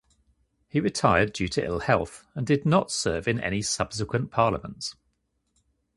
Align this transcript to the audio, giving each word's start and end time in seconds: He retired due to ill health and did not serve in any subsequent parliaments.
He 0.67 0.79
retired 0.79 1.31
due 1.31 1.47
to 1.49 1.63
ill 1.63 1.81
health 1.81 2.25
and 2.33 2.47
did 2.47 2.65
not 2.65 2.89
serve 2.89 3.27
in 3.27 3.39
any 3.39 3.61
subsequent 3.61 4.31
parliaments. 4.31 4.95